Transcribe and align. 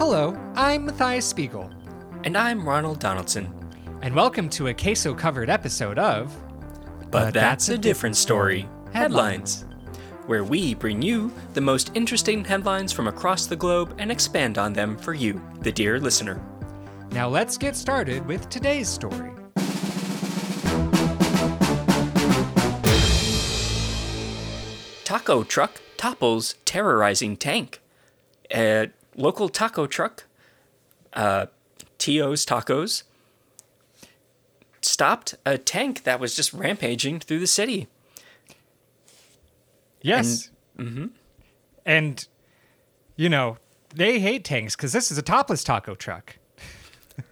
Hello, 0.00 0.34
I'm 0.54 0.86
Matthias 0.86 1.26
Spiegel, 1.26 1.70
And 2.24 2.34
I'm 2.34 2.66
Ronald 2.66 3.00
Donaldson. 3.00 3.52
and 4.00 4.14
welcome 4.14 4.48
to 4.48 4.68
a 4.68 4.72
queso 4.74 5.12
covered 5.14 5.50
episode 5.50 5.98
of 5.98 6.34
But, 7.10 7.34
that's, 7.34 7.68
a 7.68 7.76
different 7.76 8.16
story. 8.16 8.66
Headlines. 8.94 9.66
Where 10.24 10.42
we 10.42 10.72
bring 10.72 11.02
you 11.02 11.30
the 11.52 11.60
most 11.60 11.90
interesting 11.92 12.42
headlines 12.46 12.92
from 12.92 13.08
across 13.08 13.44
the 13.44 13.56
globe 13.56 13.94
and 13.98 14.10
expand 14.10 14.56
on 14.56 14.72
them 14.72 14.96
for 14.96 15.12
you, 15.12 15.38
the 15.60 15.70
dear 15.70 16.00
listener. 16.00 16.42
Now 17.10 17.28
let's 17.28 17.58
get 17.58 17.76
started 17.76 18.24
with 18.24 18.48
today's 18.48 18.88
story. 18.88 19.32
Taco 25.04 25.44
truck 25.44 25.82
topples 25.98 26.54
terrorizing 26.64 27.36
tank. 27.36 27.82
A 28.50 28.88
local 29.16 29.48
taco 29.48 29.86
truck, 29.86 30.24
uh, 31.12 31.46
Tio's 31.98 32.44
Tacos, 32.46 33.02
stopped 34.82 35.34
a 35.44 35.58
tank 35.58 36.04
that 36.04 36.20
was 36.20 36.34
just 36.34 36.52
rampaging 36.52 37.20
through 37.20 37.40
the 37.40 37.46
city. 37.46 37.88
Yes. 40.02 40.50
mm-hmm. 40.78 41.06
And, 41.84 42.26
you 43.16 43.28
know, 43.28 43.58
they 43.94 44.20
hate 44.20 44.44
tanks 44.44 44.76
because 44.76 44.92
this 44.92 45.10
is 45.10 45.18
a 45.18 45.22
topless 45.22 45.62
taco 45.64 45.94
truck. 45.94 46.36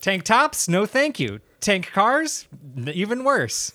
Tank 0.00 0.24
tops? 0.24 0.68
No, 0.68 0.86
thank 0.86 1.20
you. 1.20 1.40
Tank 1.60 1.90
cars? 1.92 2.46
Even 2.86 3.24
worse. 3.24 3.72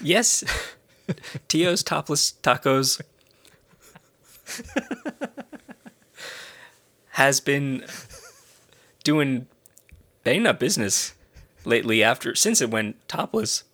Yes, 0.00 0.44
Tio's 1.48 1.82
Topless 1.82 2.34
Tacos 2.42 3.00
has 7.10 7.40
been 7.40 7.84
doing 9.04 9.46
bang 10.24 10.46
up 10.46 10.58
business 10.58 11.14
lately 11.64 12.02
after 12.02 12.34
since 12.34 12.60
it 12.60 12.70
went 12.70 12.96
topless. 13.08 13.64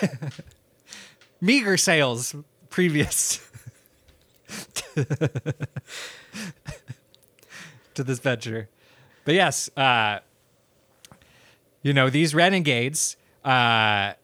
Meager 1.40 1.76
sales 1.76 2.34
previous 2.70 3.48
to 7.94 8.04
this 8.04 8.18
venture. 8.18 8.68
But 9.24 9.34
yes, 9.34 9.70
uh, 9.76 10.20
you 11.82 11.92
know, 11.92 12.10
these 12.10 12.34
renegades, 12.34 13.16
uh, 13.44 14.14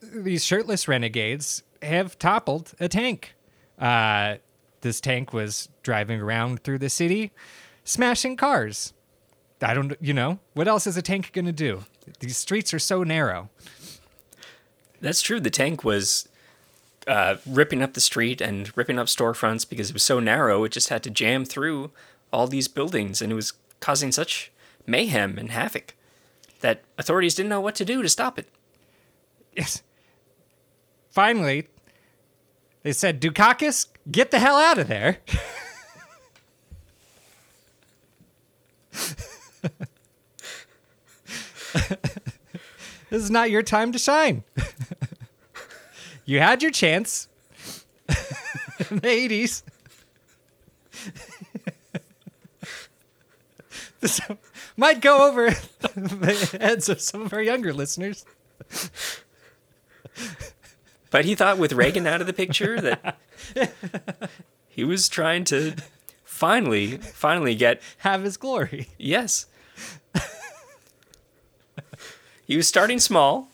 these 0.00 0.44
shirtless 0.44 0.88
renegades 0.88 1.62
have 1.82 2.18
toppled 2.18 2.72
a 2.80 2.88
tank. 2.88 3.34
Uh, 3.78 4.36
this 4.80 5.00
tank 5.00 5.32
was 5.32 5.68
driving 5.82 6.20
around 6.20 6.62
through 6.62 6.78
the 6.78 6.90
city, 6.90 7.32
smashing 7.84 8.36
cars. 8.36 8.92
I 9.60 9.74
don't, 9.74 9.94
you 10.00 10.14
know, 10.14 10.38
what 10.54 10.68
else 10.68 10.86
is 10.86 10.96
a 10.96 11.02
tank 11.02 11.32
going 11.32 11.46
to 11.46 11.52
do? 11.52 11.84
These 12.20 12.36
streets 12.36 12.72
are 12.72 12.78
so 12.78 13.02
narrow. 13.02 13.50
That's 15.00 15.22
true. 15.22 15.40
The 15.40 15.50
tank 15.50 15.84
was 15.84 16.28
uh, 17.06 17.36
ripping 17.46 17.82
up 17.82 17.94
the 17.94 18.00
street 18.00 18.40
and 18.40 18.76
ripping 18.76 18.98
up 18.98 19.06
storefronts 19.06 19.68
because 19.68 19.90
it 19.90 19.94
was 19.94 20.02
so 20.02 20.20
narrow. 20.20 20.64
It 20.64 20.72
just 20.72 20.90
had 20.90 21.02
to 21.04 21.10
jam 21.10 21.44
through 21.44 21.90
all 22.32 22.46
these 22.46 22.68
buildings, 22.68 23.22
and 23.22 23.32
it 23.32 23.34
was 23.34 23.54
causing 23.80 24.12
such 24.12 24.52
mayhem 24.86 25.38
and 25.38 25.50
havoc 25.50 25.94
that 26.60 26.82
authorities 26.96 27.34
didn't 27.34 27.50
know 27.50 27.60
what 27.60 27.74
to 27.76 27.84
do 27.84 28.02
to 28.02 28.08
stop 28.08 28.38
it. 28.38 28.48
Yes. 29.52 29.82
Finally, 31.18 31.66
they 32.84 32.92
said, 32.92 33.20
Dukakis, 33.20 33.88
get 34.08 34.30
the 34.30 34.38
hell 34.38 34.56
out 34.56 34.78
of 34.78 34.86
there. 34.86 35.18
this 43.10 43.24
is 43.24 43.32
not 43.32 43.50
your 43.50 43.64
time 43.64 43.90
to 43.90 43.98
shine. 43.98 44.44
you 46.24 46.38
had 46.38 46.62
your 46.62 46.70
chance 46.70 47.26
in 48.08 49.00
the 49.00 49.08
80s. 49.08 49.64
this 53.98 54.20
might 54.76 55.00
go 55.00 55.28
over 55.28 55.50
the 55.96 56.58
heads 56.60 56.88
of 56.88 57.00
some 57.00 57.22
of 57.22 57.32
our 57.32 57.42
younger 57.42 57.72
listeners. 57.72 58.24
But 61.10 61.24
he 61.24 61.34
thought 61.34 61.58
with 61.58 61.72
Reagan 61.72 62.06
out 62.06 62.20
of 62.20 62.26
the 62.26 62.32
picture 62.32 62.80
that 62.80 63.18
he 64.68 64.84
was 64.84 65.08
trying 65.08 65.44
to 65.44 65.74
finally, 66.24 66.98
finally 66.98 67.54
get 67.54 67.80
Have 67.98 68.22
his 68.22 68.36
glory. 68.36 68.88
yes. 68.98 69.46
he 72.46 72.56
was 72.56 72.66
starting 72.66 72.98
small. 72.98 73.48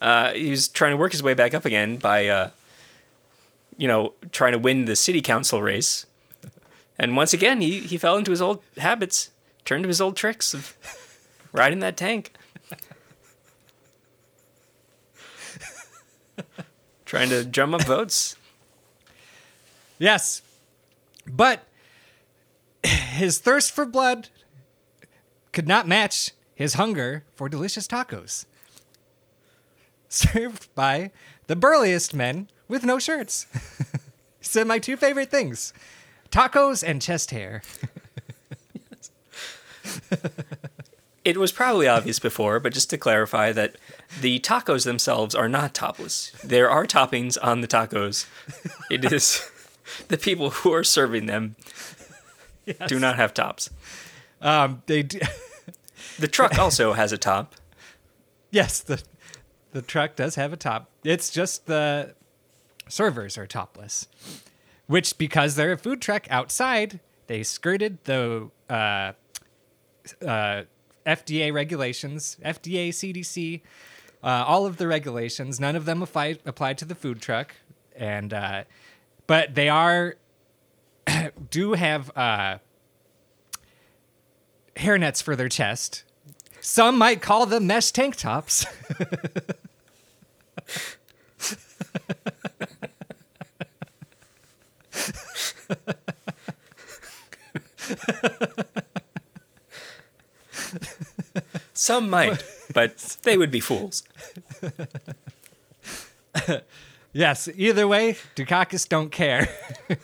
Uh, 0.00 0.32
he 0.32 0.50
was 0.50 0.68
trying 0.68 0.92
to 0.92 0.96
work 0.96 1.12
his 1.12 1.22
way 1.22 1.34
back 1.34 1.54
up 1.54 1.64
again 1.64 1.96
by, 1.96 2.26
uh, 2.28 2.50
you 3.76 3.88
know, 3.88 4.14
trying 4.32 4.52
to 4.52 4.58
win 4.58 4.84
the 4.84 4.96
city 4.96 5.20
council 5.20 5.62
race. 5.62 6.06
And 6.98 7.16
once 7.16 7.32
again, 7.32 7.60
he, 7.60 7.80
he 7.80 7.96
fell 7.96 8.16
into 8.16 8.30
his 8.32 8.42
old 8.42 8.60
habits, 8.76 9.30
turned 9.64 9.84
to 9.84 9.88
his 9.88 10.00
old 10.00 10.16
tricks 10.16 10.54
of 10.54 10.76
riding 11.52 11.78
that 11.80 11.96
tank. 11.96 12.32
Trying 17.08 17.30
to 17.30 17.42
drum 17.44 17.74
up 17.74 17.82
votes. 17.84 18.36
Yes. 20.00 20.42
But 21.26 21.64
his 22.84 23.40
thirst 23.40 23.72
for 23.72 23.84
blood 23.84 24.28
could 25.52 25.66
not 25.66 25.88
match 25.88 26.30
his 26.54 26.74
hunger 26.74 27.24
for 27.34 27.48
delicious 27.48 27.88
tacos. 27.88 28.44
Served 30.08 30.72
by 30.76 31.10
the 31.48 31.56
burliest 31.56 32.14
men 32.14 32.46
with 32.68 32.84
no 32.84 33.00
shirts. 33.00 33.46
said 34.40 34.68
my 34.68 34.78
two 34.78 34.96
favorite 34.96 35.32
things 35.32 35.72
tacos 36.30 36.84
and 36.86 37.02
chest 37.02 37.32
hair. 37.32 37.62
It 41.28 41.36
was 41.36 41.52
probably 41.52 41.86
obvious 41.86 42.18
before, 42.18 42.58
but 42.58 42.72
just 42.72 42.88
to 42.90 42.96
clarify 42.96 43.52
that 43.52 43.76
the 44.22 44.38
tacos 44.40 44.84
themselves 44.86 45.34
are 45.34 45.48
not 45.48 45.74
topless. 45.74 46.30
There 46.42 46.70
are 46.70 46.86
toppings 46.86 47.36
on 47.42 47.60
the 47.60 47.68
tacos. 47.68 48.26
It 48.90 49.04
is 49.04 49.48
the 50.08 50.16
people 50.16 50.48
who 50.50 50.72
are 50.72 50.82
serving 50.84 51.26
them 51.26 51.56
do 52.86 52.98
not 52.98 53.16
have 53.16 53.34
tops. 53.34 53.68
Um, 54.40 54.82
they 54.86 55.02
do, 55.02 55.18
The 56.18 56.28
truck 56.28 56.58
also 56.58 56.94
has 56.94 57.12
a 57.12 57.18
top. 57.18 57.54
yes, 58.50 58.80
the 58.80 59.02
the 59.72 59.82
truck 59.82 60.16
does 60.16 60.36
have 60.36 60.54
a 60.54 60.56
top. 60.56 60.88
It's 61.04 61.28
just 61.30 61.66
the 61.66 62.14
servers 62.88 63.36
are 63.36 63.46
topless, 63.46 64.08
which 64.86 65.18
because 65.18 65.56
they're 65.56 65.72
a 65.72 65.78
food 65.78 66.00
truck 66.00 66.26
outside, 66.30 67.00
they 67.26 67.42
skirted 67.42 67.98
the 68.04 68.48
uh, 68.70 69.12
uh, 70.26 70.62
FDA 71.08 71.52
regulations, 71.52 72.36
FDA, 72.44 72.90
CDC, 72.90 73.62
uh, 74.22 74.44
all 74.46 74.66
of 74.66 74.76
the 74.76 74.86
regulations. 74.86 75.58
None 75.58 75.74
of 75.74 75.86
them 75.86 76.02
apply 76.02 76.38
apply 76.44 76.74
to 76.74 76.84
the 76.84 76.94
food 76.94 77.22
truck, 77.22 77.54
and 77.96 78.32
uh, 78.34 78.64
but 79.26 79.54
they 79.54 79.68
are 79.68 80.16
do 81.50 81.72
have 81.72 82.16
uh, 82.16 82.58
hairnets 84.76 85.22
for 85.22 85.34
their 85.34 85.48
chest. 85.48 86.04
Some 86.60 86.98
might 86.98 87.22
call 87.22 87.46
them 87.46 87.66
mesh 87.66 87.90
tank 87.90 88.16
tops. 88.16 88.66
Some 101.88 102.10
might, 102.10 102.44
but 102.74 102.98
they 103.22 103.38
would 103.38 103.50
be 103.50 103.60
fools. 103.60 104.02
yes, 107.14 107.48
either 107.56 107.88
way, 107.88 108.16
Dukakis 108.36 108.86
don't 108.86 109.10
care. 109.10 109.48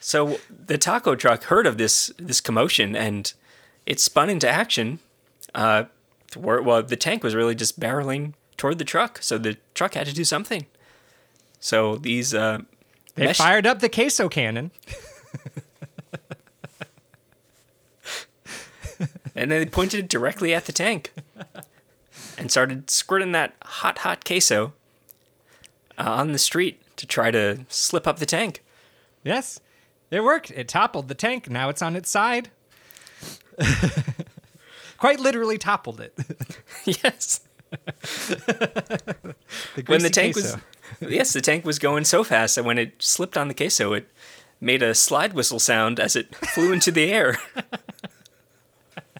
So 0.00 0.38
the 0.50 0.76
taco 0.76 1.14
truck 1.14 1.44
heard 1.44 1.66
of 1.66 1.78
this 1.78 2.12
this 2.18 2.40
commotion 2.40 2.94
and 2.94 3.32
it 3.86 3.98
spun 3.98 4.28
into 4.28 4.46
action. 4.46 4.98
Uh, 5.54 5.84
well, 6.36 6.82
the 6.82 6.96
tank 6.96 7.24
was 7.24 7.34
really 7.34 7.54
just 7.54 7.80
barreling 7.80 8.34
toward 8.58 8.78
the 8.78 8.84
truck, 8.84 9.18
so 9.22 9.38
the 9.38 9.56
truck 9.72 9.94
had 9.94 10.06
to 10.06 10.12
do 10.12 10.24
something. 10.24 10.66
So 11.58 11.96
these 11.96 12.34
uh, 12.34 12.58
They 13.14 13.24
mesh- 13.24 13.38
fired 13.38 13.66
up 13.66 13.78
the 13.78 13.88
queso 13.88 14.28
cannon. 14.28 14.72
and 19.44 19.52
then 19.52 19.60
they 19.60 19.66
pointed 19.66 20.00
it 20.00 20.08
directly 20.08 20.54
at 20.54 20.64
the 20.64 20.72
tank 20.72 21.12
and 22.38 22.50
started 22.50 22.88
squirting 22.88 23.32
that 23.32 23.54
hot, 23.62 23.98
hot 23.98 24.24
queso 24.24 24.72
uh, 25.98 26.10
on 26.12 26.32
the 26.32 26.38
street 26.38 26.80
to 26.96 27.06
try 27.06 27.30
to 27.30 27.66
slip 27.68 28.06
up 28.06 28.18
the 28.18 28.24
tank. 28.24 28.64
Yes, 29.22 29.60
it 30.10 30.24
worked. 30.24 30.50
It 30.52 30.66
toppled 30.66 31.08
the 31.08 31.14
tank. 31.14 31.50
Now 31.50 31.68
it's 31.68 31.82
on 31.82 31.94
its 31.94 32.08
side. 32.08 32.48
Quite 34.98 35.20
literally 35.20 35.58
toppled 35.58 36.00
it. 36.00 36.18
yes. 36.86 37.40
The 39.74 39.82
when 39.86 40.02
the 40.02 40.10
tank 40.10 40.34
queso. 40.34 40.60
was 41.00 41.12
yes 41.12 41.32
the 41.32 41.40
tank 41.40 41.64
was 41.64 41.80
going 41.80 42.04
so 42.04 42.22
fast 42.22 42.54
that 42.54 42.64
when 42.64 42.78
it 42.78 43.02
slipped 43.02 43.36
on 43.36 43.48
the 43.48 43.54
queso 43.54 43.94
it 43.94 44.08
made 44.60 44.80
a 44.80 44.94
slide 44.94 45.32
whistle 45.32 45.58
sound 45.58 45.98
as 45.98 46.14
it 46.14 46.32
flew 46.36 46.72
into 46.72 46.92
the 46.92 47.10
air 47.10 47.36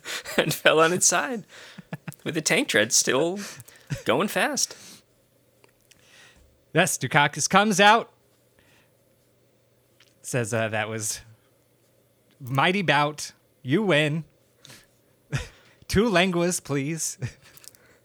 and 0.36 0.52
fell 0.52 0.80
on 0.80 0.92
its 0.92 1.06
side 1.06 1.44
with 2.24 2.34
the 2.34 2.42
tank 2.42 2.68
tread 2.68 2.92
still 2.92 3.38
going 4.04 4.28
fast 4.28 4.76
Yes, 6.74 6.98
Dukakis 6.98 7.48
comes 7.48 7.78
out. 7.78 8.10
Says 10.22 10.52
uh, 10.52 10.68
that 10.68 10.88
was 10.88 11.20
mighty 12.40 12.82
bout. 12.82 13.30
You 13.62 13.80
win. 13.84 14.24
Two 15.88 16.08
lenguas, 16.08 16.58
please. 16.58 17.16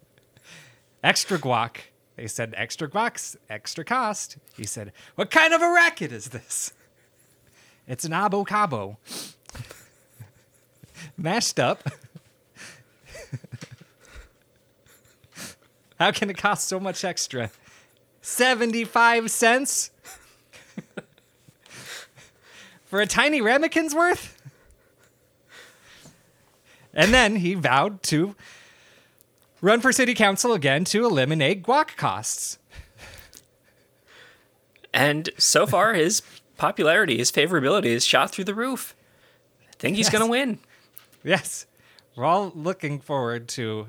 extra 1.04 1.40
guac. 1.40 1.78
They 2.16 2.28
said 2.28 2.54
extra 2.56 2.88
guacs, 2.88 3.36
extra 3.50 3.84
cost. 3.84 4.38
He 4.56 4.66
said, 4.66 4.92
"What 5.16 5.32
kind 5.32 5.54
of 5.54 5.64
a 5.64 5.72
racket 5.72 6.12
is 6.12 6.28
this?" 6.28 6.74
It's 7.88 8.06
an 8.06 8.12
abo 8.12 8.46
cabo. 8.46 9.00
Mashed 11.18 11.60
up. 11.60 11.84
How 16.00 16.12
can 16.12 16.30
it 16.30 16.38
cost 16.38 16.68
so 16.68 16.80
much 16.80 17.04
extra? 17.04 17.52
75 18.22 19.30
cents? 19.32 19.92
For 22.86 23.02
a 23.02 23.06
tiny 23.06 23.42
ramekin's 23.42 23.94
worth? 23.94 24.36
And 26.94 27.14
then 27.14 27.36
he 27.38 27.54
vowed 27.54 28.02
to 28.04 28.36
run 29.62 29.80
for 29.82 29.92
city 29.92 30.14
council 30.14 30.54
again 30.54 30.86
to 30.86 31.06
eliminate 31.06 31.62
guac 31.64 31.96
costs. 31.98 32.58
and 34.94 35.30
so 35.38 35.68
far 35.68 35.94
his 35.94 36.22
popularity 36.58 37.18
his 37.18 37.32
favorability 37.32 37.86
is 37.88 38.04
shot 38.06 38.32
through 38.32 38.44
the 38.46 38.56
roof 38.56 38.96
i 39.70 39.74
think 39.78 39.96
he's 39.98 40.08
Yes. 40.08 40.14
gonna 40.14 40.28
win 40.28 40.58
Yes, 41.24 41.66
we're 42.16 42.24
all 42.24 42.52
looking 42.56 43.02
forward 43.02 43.50
to 43.50 43.88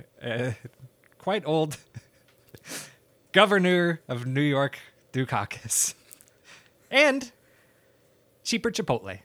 quite 1.19 1.45
old 1.47 1.77
governor 3.33 4.01
of 4.09 4.27
New 4.27 4.41
York, 4.41 4.79
Dukakis, 5.13 5.95
and 6.91 7.31
cheaper 8.43 8.73
Chipotle. 8.73 9.21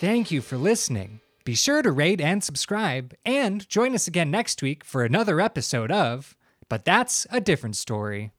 Thank 0.00 0.32
you 0.32 0.42
for 0.42 0.58
listening. 0.58 1.20
Be 1.44 1.54
sure 1.54 1.80
to 1.80 1.92
rate 1.92 2.20
and 2.20 2.42
subscribe, 2.42 3.14
and 3.24 3.66
join 3.68 3.94
us 3.94 4.08
again 4.08 4.30
next 4.32 4.62
week 4.62 4.82
for 4.84 5.04
another 5.04 5.40
episode 5.40 5.92
of 5.92 6.36
But 6.68 6.84
That's 6.84 7.26
a 7.30 7.40
Different 7.40 7.76
Story. 7.76 8.33